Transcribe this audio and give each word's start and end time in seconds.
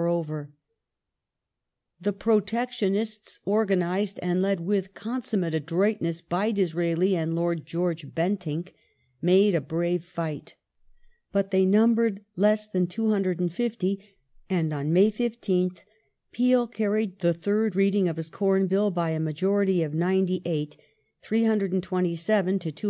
or 0.00 0.08
over. 0.08 0.50
The 2.00 2.14
Protectionists, 2.14 3.38
organized 3.44 4.18
and 4.22 4.40
led 4.40 4.60
with 4.60 4.94
consummate 4.94 5.54
adroit 5.54 6.00
ness 6.00 6.22
by 6.22 6.52
Disraeli 6.52 7.14
and 7.14 7.36
Lord 7.36 7.66
George 7.66 8.06
Bentinck, 8.14 8.72
made 9.20 9.54
a 9.54 9.60
brave 9.60 10.02
fight, 10.02 10.54
but 11.32 11.50
they 11.50 11.66
numbered 11.66 12.24
less 12.34 12.66
than 12.66 12.86
250, 12.86 14.14
and 14.48 14.72
on 14.72 14.90
May 14.92 15.10
15th 15.10 15.80
Peel 16.32 16.66
carried 16.68 17.18
the 17.18 17.34
tliird 17.34 17.74
reading 17.74 18.08
of 18.08 18.16
his 18.16 18.30
Corn 18.30 18.66
Bill 18.68 18.90
by 18.92 19.10
a 19.10 19.18
majority 19.20 19.82
of 19.82 19.92
ninety 19.92 20.40
eight 20.46 20.78
(327 21.22 22.58
to 22.60 22.72
229). 22.72 22.88